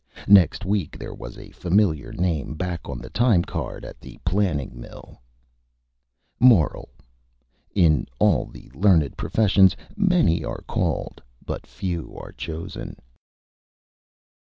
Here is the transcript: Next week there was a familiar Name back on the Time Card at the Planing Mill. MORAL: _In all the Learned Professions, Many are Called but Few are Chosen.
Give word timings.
Next 0.27 0.65
week 0.65 0.97
there 0.97 1.13
was 1.13 1.37
a 1.37 1.51
familiar 1.51 2.11
Name 2.11 2.55
back 2.55 2.89
on 2.89 2.97
the 2.97 3.11
Time 3.11 3.43
Card 3.43 3.85
at 3.85 4.01
the 4.01 4.17
Planing 4.25 4.71
Mill. 4.81 5.21
MORAL: 6.39 6.89
_In 7.75 8.07
all 8.17 8.47
the 8.47 8.71
Learned 8.73 9.15
Professions, 9.15 9.77
Many 9.95 10.43
are 10.43 10.61
Called 10.67 11.21
but 11.45 11.67
Few 11.67 12.17
are 12.17 12.31
Chosen. 12.31 12.95